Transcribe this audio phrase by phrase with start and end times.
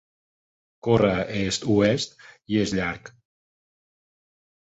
[0.85, 2.17] Corre est-oest
[2.55, 3.13] i és llarg.